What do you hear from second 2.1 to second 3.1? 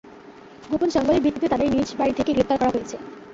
থেকে গ্রেপ্তার করা হয়েছে।